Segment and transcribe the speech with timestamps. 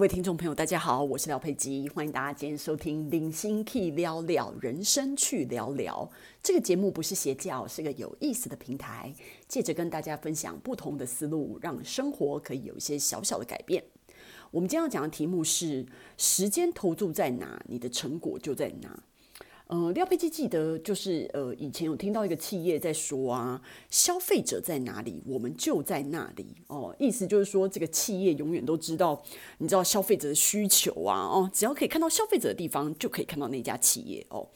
[0.00, 6.10] 各位听众朋友，大家好，我是廖佩吉，欢迎大家今天收听《零星 Key 聊聊人生去聊聊》
[6.42, 9.14] 这个节目，不是邪教，是个有意思的平台，
[9.46, 13.84] 借着跟大家分享不同的思路，让生活可以有一些小小的改变。
[14.50, 15.84] 我们今天要讲的题目是：
[16.16, 19.02] 时间投注在哪，你的成果就在哪。
[19.70, 26.92] 呃，廖佩基记得就是呃，以前有听到一个企业在说啊，消费者在哪里，我们就在那里哦。
[26.98, 29.22] 意思就是说，这个企业永远都知道，
[29.58, 34.48] 你知道消费者的需求啊，哦，只要可以看到消费者的地方，就可以看到那家企业哦。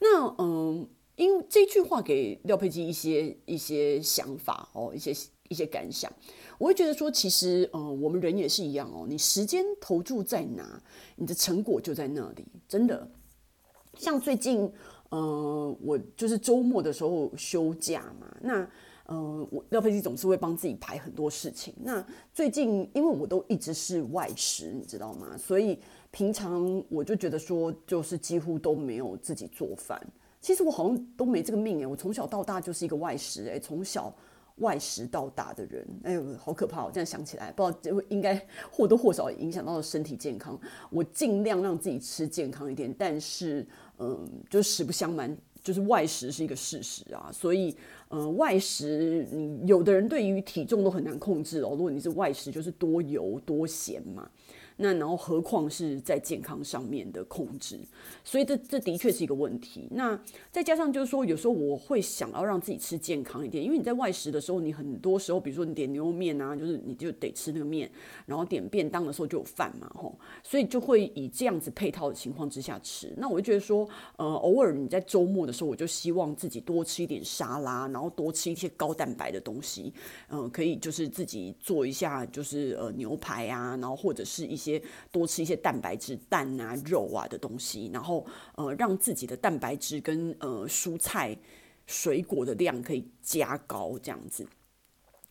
[0.00, 5.14] 那嗯、因为这句话给廖佩基一些一些想法哦，一些
[5.50, 6.10] 一些感想，
[6.56, 10.82] 我会觉得说，其实嗯、我们人也是一样哦，你时间投注在哪，
[11.16, 13.06] 你的成果就在那里，真的。
[13.98, 14.70] 像最近，
[15.10, 18.68] 呃，我就是周末的时候休假嘛，那，
[19.06, 21.74] 呃，我廖佩基总是会帮自己排很多事情。
[21.82, 25.36] 那最近，因为我都一直是外食，你知道吗？
[25.36, 25.78] 所以
[26.10, 30.00] 平常我就觉得说，就是几乎都没有自己做饭。
[30.40, 34.14] 其实我好像都没这个命诶，我从小到大就是一个外食诶，从小。
[34.56, 36.84] 外食到大的人，哎呦，好可怕！
[36.84, 40.58] 我这样想起来，不知道应该或多或少影响到了身体健康。
[40.90, 43.66] 我尽量让自己吃健康一点，但是，
[43.98, 47.30] 嗯，就实不相瞒，就是外食是一个事实啊。
[47.32, 47.74] 所以，
[48.10, 51.70] 嗯，外食，你有的人对于体重都很难控制哦。
[51.70, 54.30] 如果你是外食，就是多油多咸嘛。
[54.82, 57.78] 那然后何况是在健康上面的控制，
[58.24, 59.86] 所以这这的确是一个问题。
[59.92, 67.88] 那再加上就是说，有时候我会想要让自己吃健康一点，因为你在外食的时候，你很多时候，比如说你点牛肉面啊，就是你就得吃那个面，
[68.26, 73.14] 然后点便当的时候就有饭嘛，吼，所以就会以这样子配套的情况之下吃。
[73.16, 79.92] 那我就觉得说，呃，偶尔你在周末的时候，我就希望自己多吃一点沙拉，然后多吃一些高蛋白的东西，
[80.28, 84.71] 嗯、可以就是自己做一下，就是呃牛排啊，然后或者是一些。
[85.10, 88.24] 多吃一些蛋白质、蛋啊、肉啊的东西，然后
[88.54, 91.36] 呃，让自己的蛋白质跟呃蔬菜、
[91.86, 94.46] 水果的量可以加高，这样子。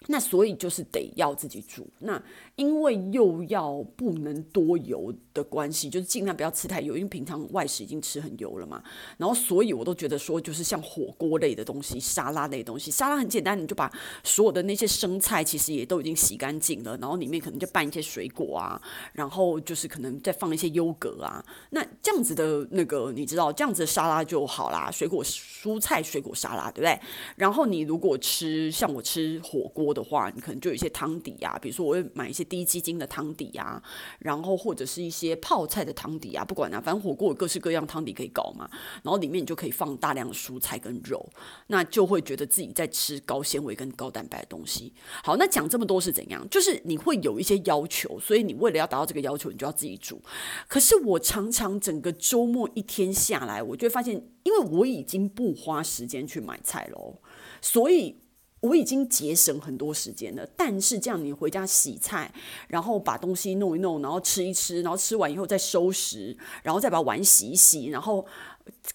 [0.08, 1.88] 那所以就是得要自己煮。
[2.00, 2.22] 那
[2.56, 8.84] 因为又要不能多油的关系，就是尽量不要吃太油，因为平常外食已经吃很油了嘛。
[9.18, 13.92] 然后所以我都觉得说，就是像火锅类的东西、沙拉类的东西，沙拉很简单，你就把
[14.24, 18.82] 所有的那些生菜其实也都已经洗干净了，然后里面可能就拌一些水果啊，
[19.14, 21.44] 然后就是可能再放一些优格啊。
[21.70, 27.00] 那这样子的那个你知道，这样子的沙拉就好啦，水果蔬菜水果沙拉，对不对？
[27.36, 33.82] 然后你如果吃像我吃火锅的话，你可能就有一些汤底啊，比如说我会买一些低基金的汤底啊，
[34.20, 38.70] 然后或者是一些泡菜的汤底啊，不管啊，反正火锅有各式各样汤底可以搞嘛，
[39.04, 41.30] 然后里面你就可以放大量的蔬菜跟肉，
[41.68, 44.94] 那就会觉得自己在吃高纤维跟高蛋白的东西。
[45.24, 46.48] 好，那讲这么多是怎样？
[46.50, 50.22] 就是你会有一些要求，所以你为了要达到这个要求，你就要自己煮。
[50.68, 57.20] 可是我常常整个周末一天下来，我就会发现，因为我已经不花时间去买菜喽，
[57.62, 58.21] 所以。
[58.62, 62.34] 我已经节省很多时间了，但是这样你回家洗菜，
[62.68, 68.26] 然后把东西弄一弄，然后吃一吃，然后吃完以后再收拾，然后再把碗洗一洗，然后。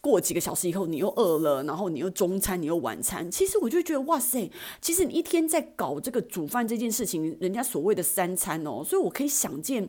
[0.00, 3.28] 过几个小时以后，你又饿了，然后你又中餐，你又晚餐。
[3.28, 4.48] 其实我就觉得，哇塞，
[4.80, 9.86] 其实你一天在搞这个煮饭这件事情，人家所谓的三餐哦，所以我可以想见，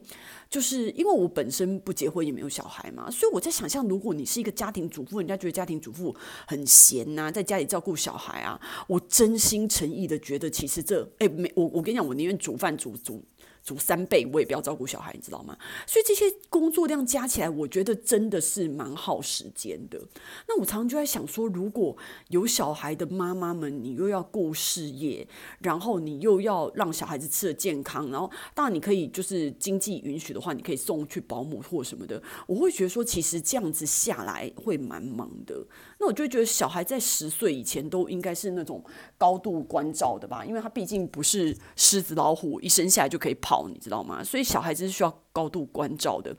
[0.49, 6.15] 就是因为我本身不结婚也没有小孩嘛，所以我在想象，如果你是一个家庭主妇，人家觉得家庭主妇
[6.47, 13.23] 很闲呐、在家里照顾小孩啊，我真心诚意的觉得，其实这，哎，没我我跟你讲，我宁愿煮饭煮煮。
[13.63, 15.57] 煮三倍，我也不要照顾小孩，你知道吗？
[15.85, 20.01] 所以这些工作量加起来，我觉得真的是蛮耗时间的。
[20.47, 21.97] 那我常常就在想说，如果
[22.29, 25.27] 有小孩的妈妈们，你又要顾事业，
[25.59, 32.21] 然后你又要让小孩子吃得健康，然后当然你可以就是经济允许的话，你可以送去保姆或什么的。
[32.45, 35.65] 我会觉得说，其实这样子下来会蛮忙的。
[35.99, 38.83] 那我就觉得小孩在十岁以前都应该是那种
[39.17, 43.67] 高度关照的吧，因为他毕竟不是狮子老虎，一生下来就可以跑。
[43.67, 44.23] 你知道吗？
[44.23, 46.35] 所以小孩子是需要高度关照的，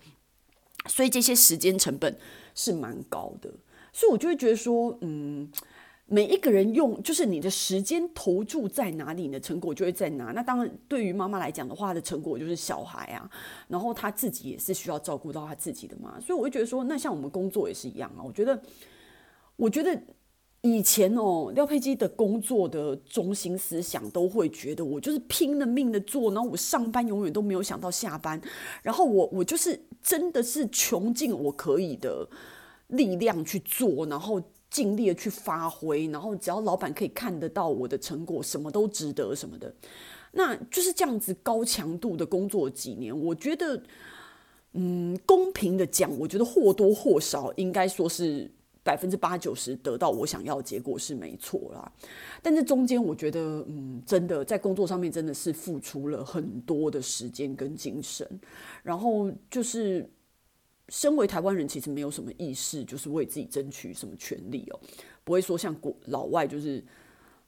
[0.87, 2.19] 所以这些时间成本
[2.55, 3.53] 是蛮高的。
[3.93, 5.51] 所以我就会觉得说，嗯，
[6.11, 10.33] 每一个人用就是你的时间投注在哪里，你的成果就会在哪。
[10.33, 13.31] 那当然，对于妈妈来讲的话，的成果就是小孩啊，
[13.69, 16.19] 然后她自己也是需要照顾到她自己的嘛。
[16.19, 18.25] 所以我会觉得说，那像我们工作也是一样啊。
[18.25, 18.61] 我觉得，
[19.57, 20.03] 我觉得。
[20.63, 28.39] 以前哦，廖佩基的工作的中心思想都会觉得我就是拼了命的做，然后我上班永远都没有想到下班，
[28.83, 32.29] 然后我我就是真的是穷尽我可以的
[32.89, 39.75] 力量去做，然后尽力的去发挥，然后只要老板可以看得到我的成果，什么都值得什么的，
[40.33, 43.83] 那就是这样子高强度的工作几年，我觉得。
[44.75, 48.49] 嗯，公平的讲，我觉得或多或少应该说是
[48.83, 51.91] 百分之八九十得到我想要的结果是没错啦。
[52.43, 58.29] 但是中间我觉得，嗯，真的在工作上面真的是付出了很多的时间跟精神，
[58.83, 60.09] 然后就是
[60.89, 64.81] 身为台湾人，其实没有什么意识，就是为自己争取什么权利哦，
[65.25, 66.85] 不会说像国老外就是，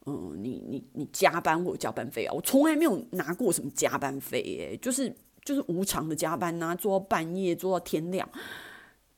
[0.06, 5.14] 嗯，你你你加班或加班费啊，我从来没有拿过什么加班费，诶，就是。
[5.42, 8.28] 就是无偿的加班呐、做到半夜，做到天亮，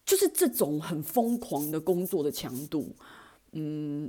[0.06, 2.94] 就是这种很疯狂的工作的强度，
[3.50, 4.08] 嗯，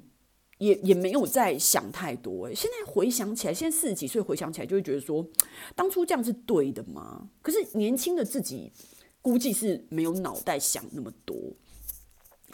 [0.59, 2.45] 也也没有再想太多。
[2.45, 5.27] 哎，现在回想起来，现在四十几岁回想起来，就会觉得说，
[5.75, 7.27] 当初这样是对的吗？
[7.41, 8.71] 可是年轻的自己，
[9.23, 11.35] 估计是没有脑袋想那么多。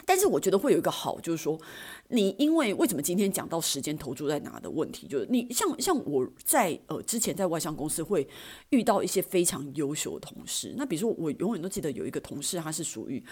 [0.06, 1.60] 但是我觉得会有一个好，就是说，
[2.08, 8.26] 你因为为什么今天讲到时间投注在哪的问题，就是你像像我在呃之前在外商公司会
[8.70, 13.22] 遇到一些非常优秀的同事，那比如说我永远都记得有一个同事，他是属于。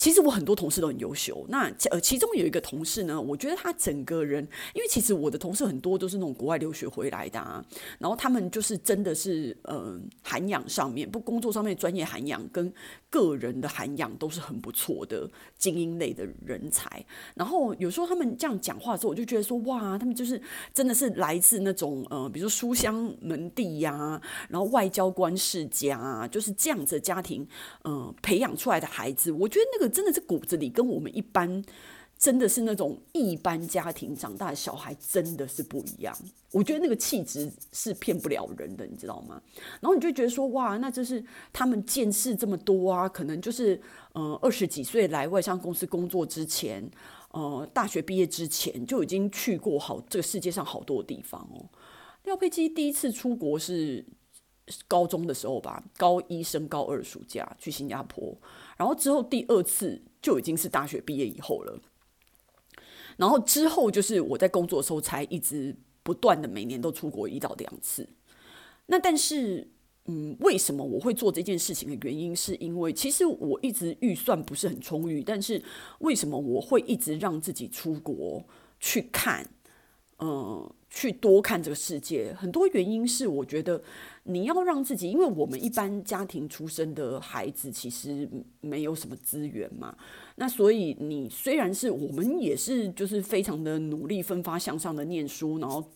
[0.00, 4.42] 其实我很多同事都很优秀，那呃，其中有一个同事呢，我觉得他整个人，
[4.72, 7.62] 因为其实我的同事很多都是那种国外留学回来的啊，
[7.98, 12.72] 然后他们就是真的是呃涵养上面，不工作上面专业涵养跟
[13.10, 17.04] 个人的涵养都是很不错的精英类的人才。
[17.34, 20.40] 然后有时候他们这样讲话的时候，我就觉得说哇，他们就是
[20.72, 24.18] 真的是来自那种呃，比如说书香门第呀、
[24.48, 27.46] 然后外交官世家，就是这样子家庭，
[27.82, 29.89] 呃，培养出来的孩子，我觉得那个。
[29.90, 31.62] 真的是骨子里跟我们一般，
[32.18, 36.16] 真的是那种一般家庭长大的小孩，真的是不一样。
[36.52, 39.40] 我觉得那个气质是骗不了人的，你知道吗？
[39.80, 43.80] 然后你就觉得说，哇，那就是他们见识这么多啊，可能就是
[44.14, 46.90] 呃二十几岁来外商公司工作之前，
[47.30, 51.64] 呃大学毕业之前就已经去过好这个世界上好多地方哦。
[52.24, 54.04] 廖佩基第一次出国是
[54.86, 58.36] 高中的时候吧，高一升高二暑假去新加坡。
[58.76, 61.80] 然后之后第二次就已经是大学毕业以后了，
[63.16, 68.08] 然后之后就是我在工作的时候才一直不断的每年都出国一到两次。
[68.86, 69.70] 那但是，
[70.06, 75.62] 嗯，为什么我会做这件事情的原因，是因为其实我一直预算不是很充裕，但是
[76.00, 78.44] 为什么我会一直让自己出国
[78.78, 79.48] 去看？
[80.18, 80.72] 嗯。
[80.92, 83.80] 去多看这个世界，很多原因是我觉得
[84.24, 88.28] 你要让自己，因为我们一般家庭出生的孩子其实
[88.60, 89.96] 没有什么资源嘛，
[90.34, 95.88] 那所以你虽然是我们也是就是非常的努力奋发向上的念书，然后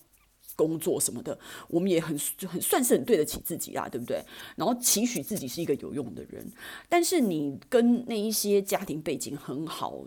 [0.55, 1.37] 工作什么的，
[1.69, 4.23] 我们也很很算是很对得起自己啊，对不对？
[4.55, 6.47] 然后期许自己是一个有用的人，
[6.89, 10.07] 但是你跟那一些家庭背景很好、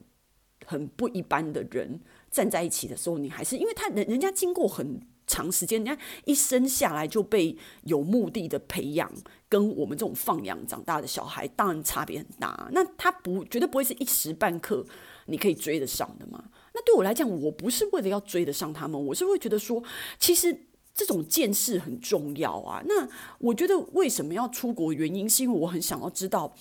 [0.65, 1.99] 很不一般的人。
[2.29, 9.11] 站在一起的时候，你还是因为他人人家经过很长时间，人家一生下来就被有目的的培养，
[9.49, 12.69] 跟我们这种放养长大的小孩，当然差别很大。
[12.71, 14.85] 那他不绝对不会是一时半刻
[15.25, 16.43] 你可以追得上的嘛？
[16.73, 19.83] 那对我来讲，我不是为了要追得上他们，我是会觉得说，
[20.19, 22.81] 其实这种见识很重要啊。
[22.85, 23.07] 那
[23.39, 24.93] 我觉得为什么要出国？
[24.93, 26.55] 原因是因为我很想要知道，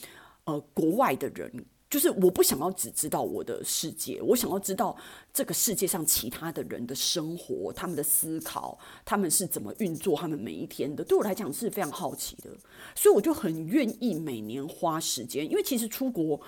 [0.45, 1.67] 呃，国外的人。
[1.89, 4.97] 就是我不想要只知道我的世界，我想要知道
[5.33, 11.05] 这个世界上其他的人的生活、他们的思考、他们是怎么运作、他们每一天的。
[11.05, 12.51] 对我来讲是非常好奇的，
[12.97, 15.49] 所以我就很愿意每年花时间。
[15.49, 16.41] 因为其实出国，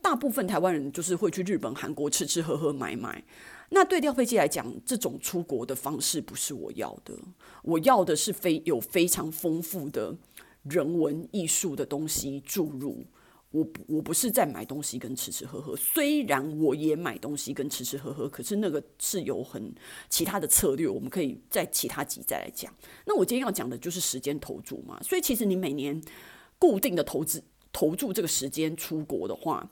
[0.00, 3.22] 大部分台湾人就是会去日本、韩国吃吃喝喝、买买。
[3.68, 7.14] 那对廖佩基来讲，这种出国的方式不是我要的，
[7.62, 10.16] 我要的是非有非常丰富的
[10.62, 13.04] 人文艺术的东西注入。
[13.52, 19.72] 我我不是在买东西跟吃吃喝喝，虽然我也买东西跟吃吃喝喝，可是那个是有很
[20.08, 22.74] 其他的策略，我们可以在其他集再来讲。
[23.06, 26.02] 那我今天要讲的就是时间投注嘛，所以其实你每年
[26.58, 29.70] 固定的投资投注这个时间出国的话，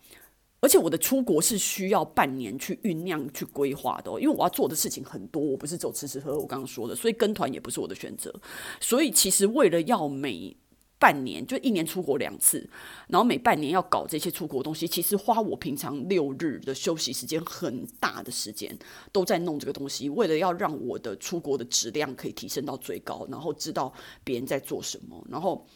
[0.60, 8.30] 而且我的出国是需要半年去酝酿去规划的，因为我要做的事情很多，我不是走吃吃喝喝，我刚刚说的，所以跟团也不是我的选择，
[8.78, 10.54] 所以其实为了要每
[11.00, 12.68] 半年就一年出国两次，
[13.08, 18.78] 然后每半年要搞这些出国东西，其实花我平常六日的休息时间很大的时间
[19.10, 23.92] 都在弄这个东西，为了要让我的出国的质量可以提升到最高，然后知道
[24.22, 25.66] 别人在做什么，然后。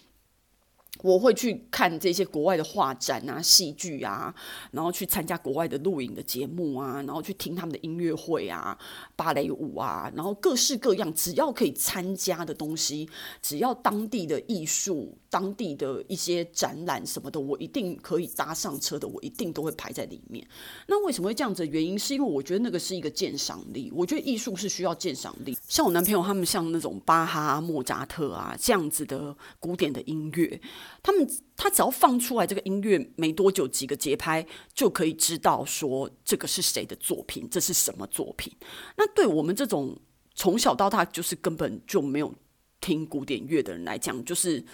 [1.03, 4.33] 我会去看这些国外的画展啊、戏剧啊，
[4.71, 8.79] 然后去参加国外的录影的节目啊，然后去听他们的音乐会啊、
[9.17, 13.09] 芭蕾舞啊，然后各式各样，只要可以参加的东西，
[13.43, 20.47] 只要当地的艺术、当地的一些展览什么的，我一定可以搭上车的，我一定都会排在里面。
[20.87, 25.59] 那为什么会这样子原因，是因为我觉得那个是一个鉴赏力，我觉得艺术是需要鉴赏力。
[25.67, 30.61] 像我男朋友他们像那种巴哈、莫扎特啊这样子的古典的音乐。
[31.03, 38.53] 他们他只要放出来这个音乐没多久，几个节拍就可以知道说这个是谁的作品，这是什么作品。
[38.97, 39.99] 那对我们这种
[40.35, 42.35] 从小到大就是根本就没有
[42.81, 44.65] 听古典乐的人来讲，就是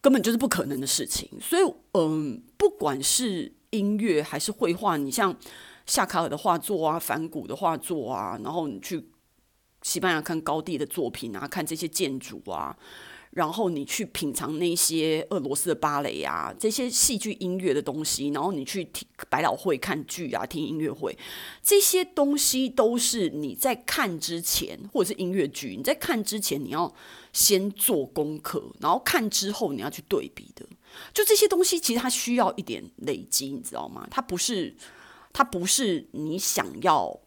[0.00, 1.28] 根本就是不可能的事情。
[1.40, 5.36] 所以，嗯，不管是音乐还是绘画，你像
[5.86, 9.08] 夏卡尔的画作啊，梵谷的画作啊，然后你去
[9.82, 12.76] 西班牙看高地的作品啊，看这些建筑啊。
[13.30, 21.16] 然后你去品尝那些俄罗斯的芭蕾啊，这些戏剧音乐的东西，然后你去听百老汇看剧啊，听音乐会，
[21.62, 26.92] 这些东西都是你在看之前，或者是音乐剧，你在看之前你要
[27.32, 30.66] 先做功课，然后看之后你要去对比的。
[31.14, 34.08] 就这些东西，其实它需要一点累积，你知道吗？
[34.10, 34.74] 它不是，
[35.32, 37.20] 它不是你想要。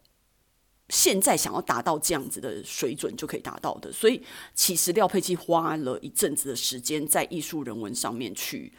[0.90, 4.22] 现在想要达到这样子的水准就可以达到的，所以
[4.54, 8.70] 其实廖佩基花了一阵子的时间在艺术人文上面去，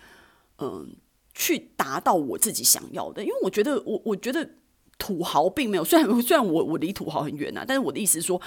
[0.59, 0.95] 嗯，
[1.33, 3.23] 去达到我自己想要的。
[3.23, 4.47] 因为我觉得，我我觉得
[4.99, 8.39] 土豪并没有， 虽然虽然我我离土豪很远啊，但是我的意思是说，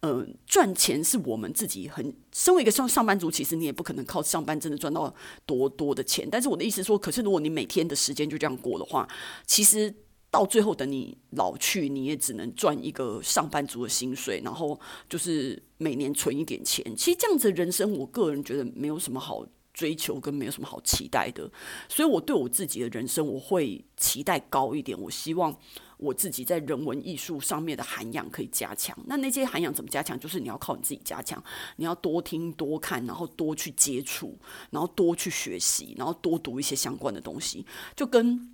[0.00, 5.14] 嗯，赚钱是我们自己很，身为一个上上班族，其实你也不可能靠上班真的赚到
[5.46, 6.28] 多多的钱。
[6.28, 9.08] 但是我的意思是说，可是如果你每天的时间就这样过的话，
[9.46, 9.94] 其实。
[10.34, 14.76] 到最后，等你老去，你也只能赚一个上班族的薪水，然后
[15.08, 16.84] 就是每年存一点钱。
[16.96, 21.48] 其实这样子的人生，我个人觉得没有什么好追求，跟没有什么好期待的。
[21.88, 25.00] 所以，我对我自己的人生，我会期待高一点。
[25.00, 25.56] 我希望
[25.98, 28.98] 我自己在人文艺术上面的涵养可以加强。
[29.06, 30.18] 那那些涵养怎么加强？
[30.18, 31.40] 就是你要靠你自己加强，
[31.76, 34.36] 你要多听多看，然后多去接触，
[34.70, 37.64] 然后多去学习，然后多读一些相关的东西，
[37.94, 38.50] 就跟。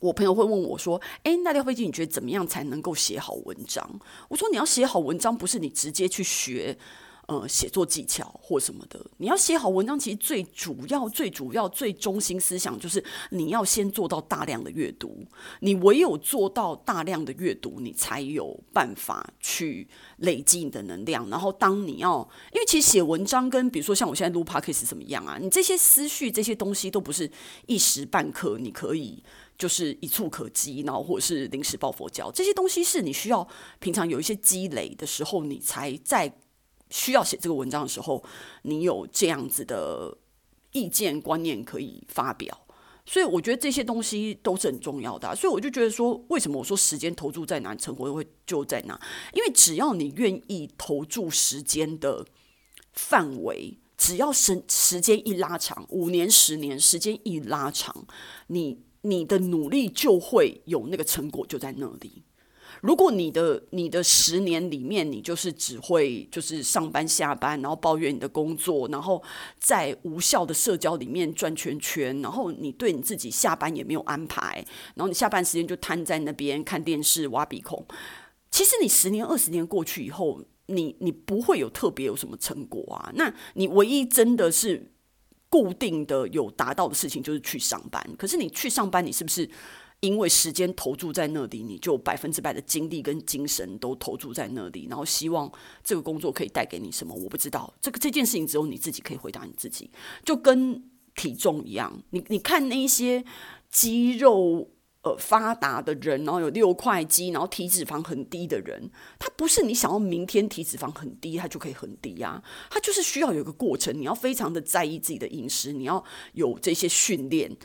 [0.00, 6.78] 我朋友会问我说：“诶，那廖飞机，你觉得怎么样才能够写好文章？”我说：“你要写好文章，不是你直接去学，
[7.28, 8.98] 呃，写作技巧或什么的。
[9.18, 15.26] 你要写好文章，其实最主要、最主要、最中心思想就是你要先做到大量的阅读。
[15.60, 21.28] 你唯有做到大量的阅读，你才有办法去累积你的能量。
[21.28, 25.36] 然后，当你要，因为其实写文章跟比如说像我现在录 p o d c a s 怎么样啊？
[25.38, 27.30] 你这些思绪、这些东西都不是
[27.66, 29.22] 一时半刻你可以。”
[29.58, 33.44] 就是一触可及，然后或者是临时抱佛脚，这些东西是你需要
[33.80, 36.32] 平常有一些积累的时候，你才在
[36.90, 38.22] 需要写这个文章的时候，
[38.62, 40.16] 你有这样子的
[40.72, 42.66] 意见观念可以发表。
[43.06, 45.34] 所以我觉得这些东西都是很重要的。
[45.34, 49.00] 所以我就觉得说，为什么我说时间投注在哪，成果会就在哪？
[49.32, 52.26] 因为只要你愿意投注时间的
[52.92, 58.06] 范围，只要时时间一拉长，五年、十年，时间一拉长，
[58.48, 58.82] 你。
[59.02, 62.24] 你的努力就会有那个成果，就在那里。
[62.80, 69.22] 如果你的你的十年里面，你就是只会就是上班下班，然后抱怨你的工作，然后
[69.58, 77.84] 在无效的社交里面转圈圈，然后你对你自己下班也没有安排，然后你下班时间就瘫在那边看电视挖鼻孔。
[78.50, 83.10] 其实你十年二十年过去以后，你你不会有特别有什么成果啊。
[83.14, 84.92] 那你唯一真的是。
[85.50, 89.48] 固定的有达到的事情就是去上班，可是你去上班，你是不是
[90.00, 95.50] 因为时间投注在那里，你就百分之百的精力跟精神都投注在那里，然后希望
[95.82, 97.14] 这个工作可以带给你什么？
[97.14, 99.90] 我不知道，这个这件事情只有你自己可以回答你自己，
[100.24, 100.82] 就跟
[101.14, 103.24] 体重一样，你你看那一些
[103.70, 104.70] 肌肉。
[105.02, 112.42] 呃，发达的人，然后有六块肌，然后体脂肪很低的人，他不是你想要明天体脂肪很低，他就可以很低啊。
[112.68, 117.56] 他就是需要有个过程，你要非常的在意自己的饮食，你要有这些训练，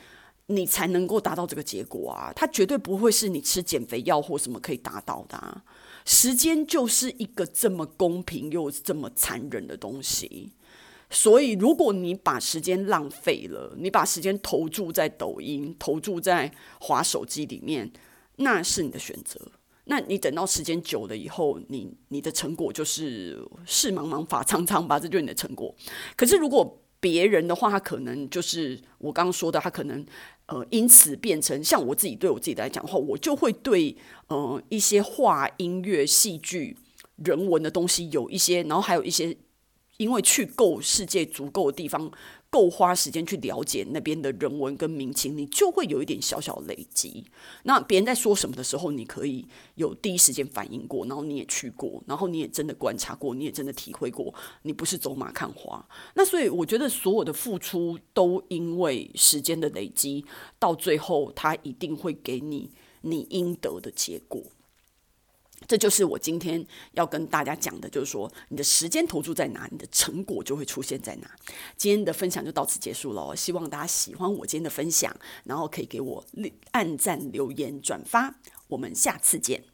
[0.48, 2.32] 你才能够达到这个结果啊。
[2.36, 5.64] 它绝对不会是你吃减肥药或什么可以达到的啊。
[6.06, 10.52] 时间就是一个这么公平又这么残忍的东西。
[11.10, 17.92] 所以，如果你把时间浪费了，你把时间投注在抖音、投注在滑手机里面，
[18.38, 19.40] 那是你的选择。
[19.86, 25.76] 那你等到时间久了以后，你你的成果就是事茫茫法苍苍吧，这就是你的成果。
[26.16, 30.04] 可是如果别人的话，他可能就是我刚刚说的，他可能
[30.48, 33.96] 呃因此变成像我自己对我自己来讲的话，我就会对
[34.28, 36.78] 呃一些画、音乐、戏剧、
[37.18, 39.38] 人文的东西有一些，然后还有一些。
[39.98, 42.12] 因为去够世界足够的地方，
[42.53, 47.25] 够花时间去了解那边的人文跟民情，你就会有一点小小累积。
[47.63, 54.31] 那别人在说什么的时候，你可以有第一时间反应过，然后你也去过，然后你也真的观察过，你也真的体会过，
[54.62, 55.83] 你不是走马看花。
[56.13, 60.24] 那所以我觉得所有的付出都因为时间的累积，
[60.60, 62.69] 到最后他一定会给你
[63.01, 64.43] 你应得的结果。
[65.67, 71.29] 这就是我今天要跟大家讲的，就是说你的时间投注在哪，你的成果就会出现在哪。
[71.75, 76.25] 今天的分享就到此结束了，希望大家喜欢我今天的分享，然后可以给我
[76.72, 78.36] 按赞、留言、转发。
[78.67, 79.73] 我们下次见。